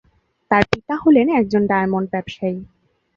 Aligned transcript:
তাঁর 0.51 0.63
পিতা 0.71 0.95
হলেন 1.03 1.27
একজন 1.39 1.61
ডায়মন্ড 1.71 2.07
ব্যবসায়ী। 2.13 2.59